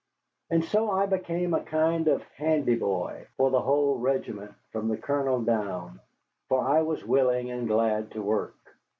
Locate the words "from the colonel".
4.71-5.43